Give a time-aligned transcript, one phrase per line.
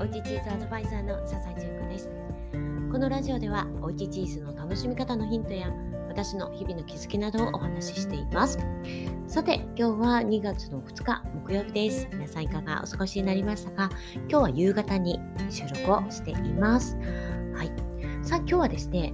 [0.00, 2.10] おうちチーズアドバイザーの笹井純子です。
[2.90, 5.70] このラジオではおうちチーズの楽しみ方のヒントや
[6.08, 8.58] 私の日々の気づきなどをお話ししています。
[9.26, 12.08] さて今日は2月の2日木曜日です。
[12.14, 13.90] 皆さんいかがお過ごしになりましたか？
[14.26, 15.20] 今日は夕方に
[15.50, 16.96] 収録をしています。
[17.54, 17.70] はい。
[18.22, 19.12] さあ今日はですね、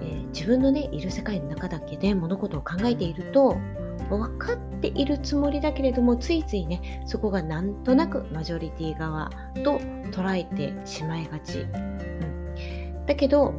[0.00, 3.58] えー、自分のねいる世界の中だけで物事を考えていると
[4.18, 9.30] 分かっているつもりだけれどもついついねそこがなんとなくマジョリティ側
[9.64, 9.78] と
[10.10, 13.54] 捉えてしまいがち、うん、だけど、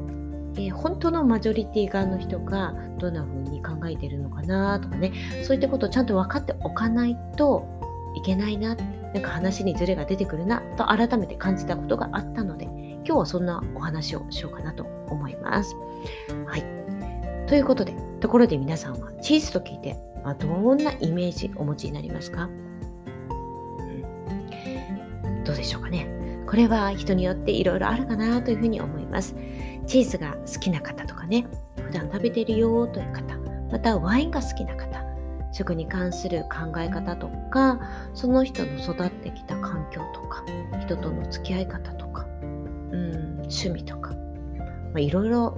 [0.56, 5.12] えー、本当のマジョリティ側の人がどんな風に考えてるのかなとかね
[5.44, 7.68] そういったことをちゃんと分かっておかないと
[8.16, 12.66] いけないななんか話にズレが出てくるなと改めて感じたことがあったので
[13.06, 15.76] 今日はそんなお話をしようかなと思います。
[16.46, 16.64] はい。
[17.48, 22.48] ということで、ところで皆さんはチーズと聞いてあ、どんなイメージお持ちになりますか、う
[25.28, 26.08] ん、どうでしょうかね。
[26.48, 29.36] これは人によっていろいろあるかなというふうに思います。
[29.88, 31.46] チーズが好きな方とかね。
[31.78, 33.38] 普段食べてるよという方。
[33.72, 35.04] またワインが好きな方。
[35.54, 37.80] 食に関する考え方とか
[38.14, 40.44] その人の育ってきた環境とか
[40.82, 44.18] 人との付き合い方とかうん趣味とか、ま
[44.96, 45.58] あ、いろいろ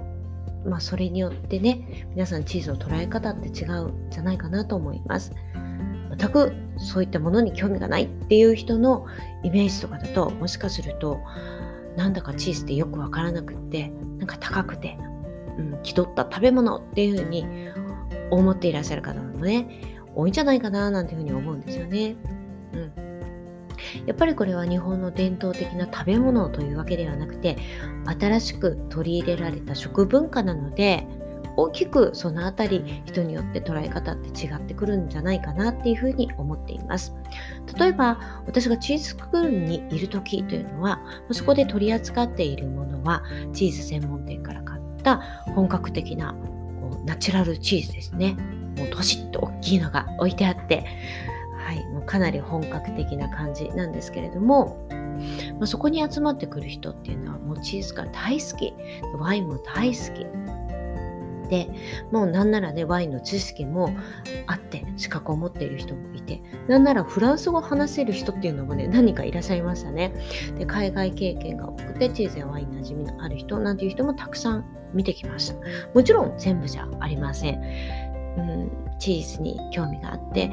[0.66, 5.32] まあ、それによってね皆さんチーズの捉え方って違うんじゃないかなと思います
[6.18, 9.06] 全くそういったものに興味がないっていう人の
[9.42, 11.20] イメージとかだともしかすると
[11.96, 14.98] なんだかチーズってよくわからなくってなんか高くて、
[15.58, 17.46] うん、気取った食べ物っていうふうに
[18.30, 19.68] 思っていらっしゃる方もね
[20.14, 22.16] 多いんじゃないかななんていうふうに思うんですよね。
[22.72, 23.05] うん
[24.06, 27.56] やっぱりこれは日本の伝統的な食べ物というわけではなくて
[28.18, 31.06] 新しく取り入れられた食文化なので
[31.56, 37.14] 大きくそのあたり人によって捉え方って違ってくるんじゃないかなっていうふうに思っています。
[37.78, 41.00] 例えば私がチーズスクールにいる時というのは
[41.32, 43.22] そこで取り扱っているものは
[43.52, 45.18] チーズ専門店から買った
[45.54, 46.34] 本格的な
[46.80, 48.36] こうナチュラルチーズですね。
[48.76, 50.84] もうどしっと大きいのが置いてあって、
[52.06, 54.86] かなり本格的な感じなんですけれども、
[55.58, 58.74] まあ、そこに集まってくる人っていうのはもうチーズが大好き。
[59.18, 60.26] ワインも大好き。
[61.48, 61.68] で
[62.10, 63.94] もうなんならねワインの知識も
[64.46, 70.12] あって資格を持っている人もいてなんならフランス語を話せる人っていうのもね何かいらっしゃいましたね。
[70.58, 75.56] で海外経験が多くてチーズやワインなじみのある人なんていう人もたくさん見てきました。
[75.94, 77.60] もちろん全部じゃありません、
[78.38, 80.50] うん、チーズに興味があって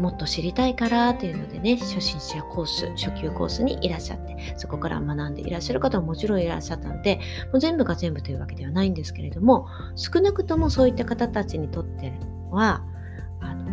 [0.00, 7.16] もっと知りたいからというのでね、初心者コース、初級コースにいらっしゃって、そこから学んでいらっしゃる方ももちろんいらっしゃったので、
[7.52, 9.66] もう全部が全部というわけではないんですけれども、
[9.96, 12.12] 少なくともそういった方たちにとって
[12.50, 12.82] は、
[13.40, 13.72] あのまあ、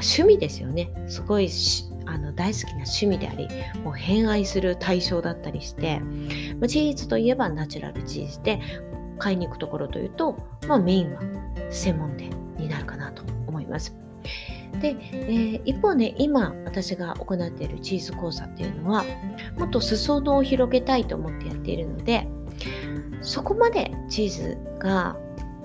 [0.00, 0.90] 趣味ですよね。
[1.08, 1.50] すごい
[2.06, 3.48] あの大好きな趣味であり、
[3.82, 6.00] もう偏愛する対象だったりして、
[6.60, 8.60] まあ、チーズといえばナチュラルチーズで、
[9.18, 10.38] 買いに行くところというと、
[10.68, 11.20] まあ、メインは
[11.70, 13.96] 専門店になるかなと思います。
[14.80, 19.04] で、えー、一方ね今私が行っているチーズ講座っていうのは
[19.58, 22.28] もっと裾野を広げたいと思ってやっているので
[23.20, 25.16] そこまでチーズが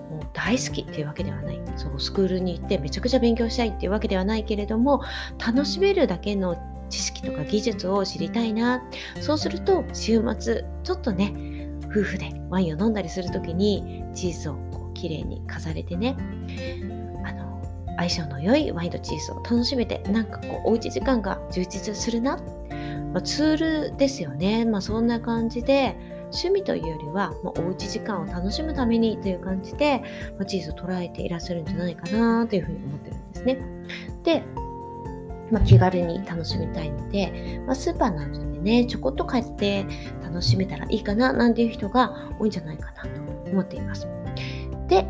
[0.09, 1.59] もう大好きっていうわけではない。
[1.75, 5.01] そうスクールに行ってめちゃくちゃ勉強したいっていうわけではないけれども
[5.43, 6.55] 楽しめるだけの
[6.89, 8.83] 知識とか技術を知りたいな。
[9.21, 11.33] そうすると週末ちょっとね
[11.85, 16.15] 夫婦でワインを飲んだりする時にチーズをこう綺麗に飾れてね
[17.97, 22.37] 相性の良いワインとチーズを楽しめてなんかこうおうち時間が充実するな、
[23.13, 25.95] まあ、ツールですよね、まあ、そんな感じで
[26.33, 29.99] 趣味というよりは、まあ、おうち時間を楽しむためにという感じで、
[30.37, 33.59] まあ、チーズを捉えていらっしゃるんじゃないかなというふうに思ってるんですね。
[34.23, 34.43] で、
[35.51, 39.85] まあ、気軽に楽しみたいので、まあ、スーパーなどでねちょこっと買って
[40.23, 43.21] 楽しめたらいいかななんていう人が多いんじゃないかなと
[43.51, 44.07] 思っています。
[44.87, 45.05] で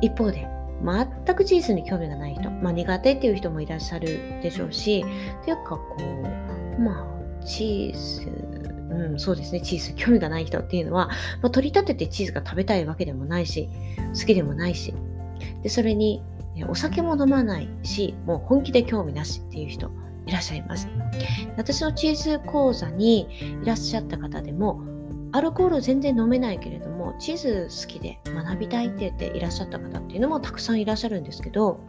[0.00, 0.48] 一方で
[0.84, 5.04] 全くチーズに興味がない人、まあ、苦手っていう人もいらっしゃるでしょうし、
[5.42, 5.96] っていうかこ
[6.78, 7.02] う、ま
[7.40, 8.28] あ、チーズ、
[8.94, 11.08] うん、そうですね、チーズ興味がない人っていうのは、
[11.42, 13.68] まあ、取り立ててチーズが食べたいわけでもないし、
[14.18, 14.94] 好きでもないし、
[15.62, 16.22] で、それに、
[16.68, 19.92] お酒も飲まないし、もう本気で興味なしっていう人
[20.26, 20.88] いらっしゃいます。
[21.56, 23.28] 私のチーズ講座に
[23.62, 24.80] いらっしゃった方でも、
[25.32, 31.80] アルコールを全然飲めないけれどもチーズ好きで学びたいって言っていらっしゃった方っていうのもたくさんいらっしゃるんですけど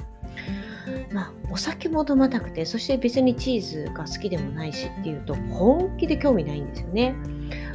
[1.11, 7.15] まあお酒も飲まなくてそして別にチーズが好きでもないしっていうと本気で興味ないんですよね。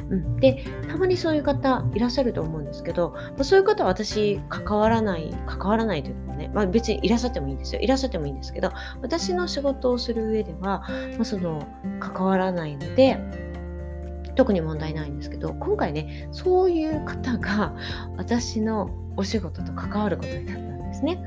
[0.09, 8.71] うん、でたまにそういう方いらっしゃると思うんですけど、まあ、そういう方は私関わらない関わらないというかね、まあ、別にいらっしゃってもいいんですよいらっしゃってもいいんですけど
[9.01, 10.83] 私の仕事をする上では、
[11.15, 11.67] まあ、その
[11.99, 13.17] 関わらないので
[14.35, 17.75] 特に問題ないんですけど今回ねそういう方が
[18.17, 21.23] 私のお仕事と関わることになったんですね。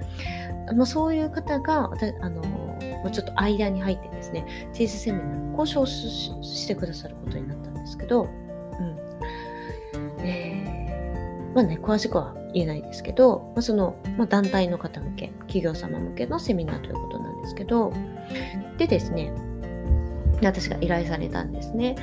[0.77, 1.91] まあ、そういう方が
[2.21, 2.43] あの
[3.11, 8.99] ちょっと間に入ってですねチーズセミナーの交渉してくださることになったんですけど、うん
[10.21, 17.93] えー、まあね詳しくは言えないですけど、まあ、その、まあ、団体の方向け企業様向けのセミナーということなんですけど
[18.77, 19.33] でですね
[20.43, 21.97] 私が依頼されたんですね。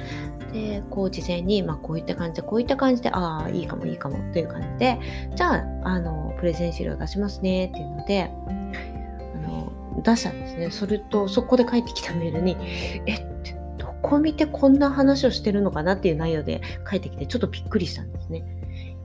[0.51, 5.00] でこう事前に、まあ、こういった感じでこういった感じでああいいかもいいかもという感じで
[5.36, 10.71] じゃああのプレゼン資料出しますねっていうのであの出したんですね。
[10.71, 12.57] それとそこで返ってきたメールに
[13.06, 18.44] えってどこ見てこんな話をしてるのかなっていう内容で返ってきてちょっとびっくりしたんですね。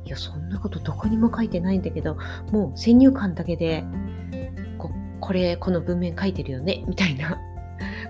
[0.04, 2.16] いやそんなことどこにも書いてないんだけど
[2.50, 3.84] もう先入観だけで
[4.78, 4.90] こ
[5.20, 7.38] これこの文面書いてるよねみたいな。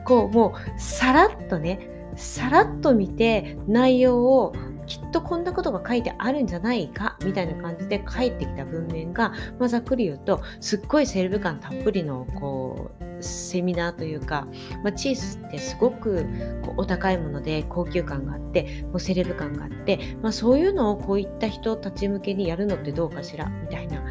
[0.04, 4.52] こうもうさらっとねさらっと見て内容を
[4.90, 9.30] きっとこんなことが書いてあるんじゃないかみたいな感じで書いてきた文面が、
[9.60, 14.48] まあ、ざっくり言うとすっごいセレブ感たっぷりのこうセミナーというか、
[14.82, 16.26] まあ、チーズってすごく
[16.62, 24.02] こうお高いもので高級感があってもうセレブ感があって、まあ、そういうのをこういった人たち向けにやるのってどうかしらみたいな。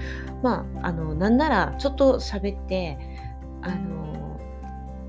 [0.41, 2.97] まああのなんならちょっと喋って
[3.61, 4.39] あの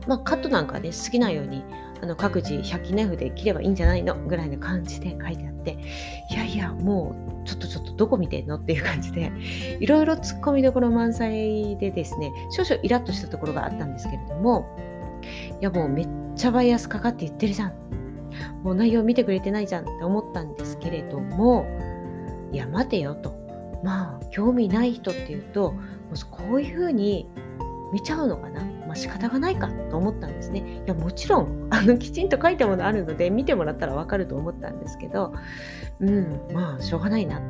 [0.08, 1.62] まあカットなんかね好きなように
[2.02, 4.14] あの各自100均ナイフで切ればいいんじゃないの？
[4.26, 5.76] ぐらいの感じで書いてあって
[6.30, 7.14] いやいやも
[7.44, 8.56] うちょっとちょっとどこ見てんの？
[8.56, 9.30] っていう感じで
[9.80, 14.66] いろいろ突っ込みどころ満載でですね少々イラッとしたところがあったんですけれども
[15.60, 17.72] いやもうめっちゃバイアスかかって言ってるじゃん。
[18.62, 21.66] もう内容見てくれてないじゃんって思ったんですけれども
[22.52, 23.38] いや待てよと。
[23.82, 25.74] まあ興味ない人っていうと
[26.30, 27.26] こういうふうに
[27.92, 28.62] 見ちゃうのかな？
[28.90, 30.82] まあ仕方がないかと思ったんですね。
[30.84, 35.32] いやもちろん あのきちんと書いたものあるので見てもらったらわかると思ったんですけど
[36.00, 37.40] うんまあしょうがないな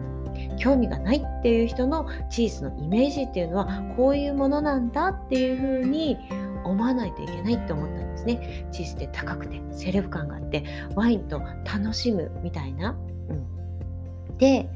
[0.59, 6.19] 興味がないっていう人のチーズのイメージっていうのはこういうものなんだっていうふうに
[6.63, 8.69] 思わないといけないって思ったんですね。
[8.71, 10.65] チーズって高くてセレブ感があって
[10.95, 12.95] ワインと楽しむみたいな。
[13.31, 14.69] うん、で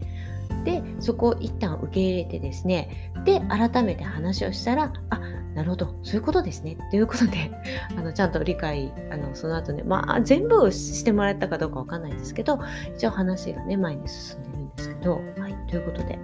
[0.64, 5.20] でそこを一旦受け入れてですねで改めて話をしたらあ
[5.54, 7.50] なるほどそういうことですねということで
[7.96, 12.58] あのちゃんと理解あのその後ねまあ全部してもらえたかどうかわかんないんですけど
[12.96, 16.18] 一応話がね前に進んでるんですけどはいということで。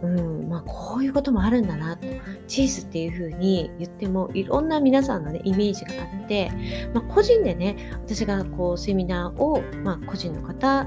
[0.00, 2.06] うんまあ、こういうこともあるんだなと
[2.46, 6.52] チーズっていう風に言ってもいろんな皆さんの、ね、イメージがあって、
[6.94, 10.86] まあ、個人でね私がこうセミナーを、まあ、個人の方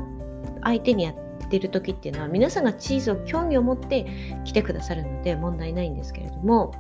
[0.64, 1.21] 相手にやって
[1.52, 4.06] ってる時っていうのは皆さんがチーズを興味を持って
[4.46, 6.74] 来てくださるので問題ないんですけれども、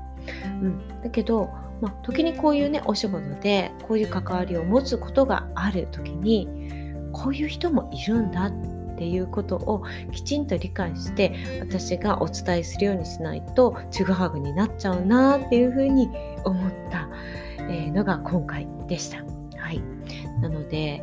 [0.45, 1.49] うん、だけど、
[1.81, 6.47] まあ、時にこういうねお仕事でこういう関わりを持つことがある時に
[7.11, 8.51] こういう人もいるんだっ
[8.97, 16.07] ていうことをきちんと理解して私がお伝えするようにしないとちぐはぐになっちゃうなっていうふうに
[16.45, 17.09] 思った、
[17.93, 19.40] のが今回でした。
[19.71, 19.81] はい、
[20.41, 21.01] なので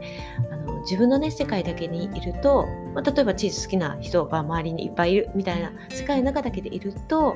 [0.50, 7.34] あの自分のね世界だけにいると、まあ、例えばチーズ好きな人が周りにいっぱいいるみたいな世界の中だけでいると、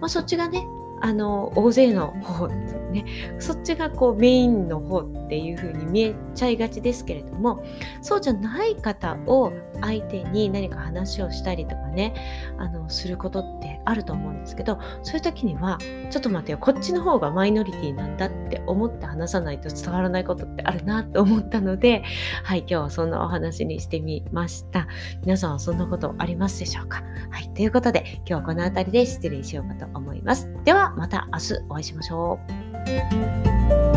[0.00, 0.66] まあ、そっちがね
[1.00, 2.48] あの大勢の方
[2.92, 3.04] ね。
[3.38, 7.64] そっちがこうメインの方っていう風に見えちゃいがちですけれども
[8.02, 12.14] そうじゃない方を相手に何か話をしたりとかね
[12.58, 15.78] あのすることってあると思うんですけどそういう時には
[16.10, 22.04] ちょっと待ってよこっちの方がマイノリティなんだって思って話さないと伝わらないことってあるなと思ったので
[22.44, 24.86] はい今日はそんなお話にしてみました。
[25.22, 27.02] 皆さんはそんなことありますでしょうか？
[27.30, 30.50] はいということで今日はこの辺りで失礼しようかと思います。
[30.64, 32.61] ではまた明日お会いしましょう。
[32.86, 33.91] Música